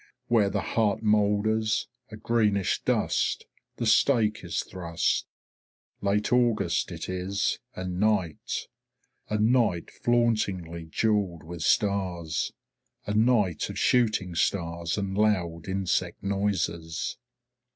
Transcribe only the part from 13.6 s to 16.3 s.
of shooting stars and loud insect